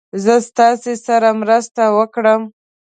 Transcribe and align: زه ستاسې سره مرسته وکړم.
زه 0.23 0.33
ستاسې 0.49 0.93
سره 1.07 1.29
مرسته 1.41 1.83
وکړم. 1.97 2.41